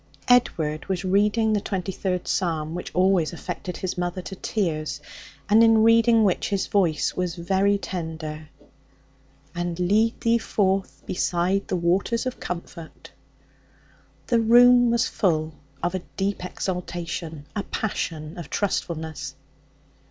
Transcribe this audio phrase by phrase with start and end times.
[0.27, 4.99] Edward was reading the twenty third Psalm, which always affected his mother to tears,
[5.47, 8.49] and in reading which his voice was very tender,'...
[9.55, 13.11] And lead thee forth beside the waters of comfort.'
[14.25, 15.53] The room was full
[15.83, 19.35] of a deep exaltation, a passion of trustfulness.